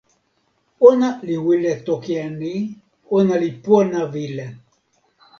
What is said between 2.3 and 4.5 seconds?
ni: ona li pona wile.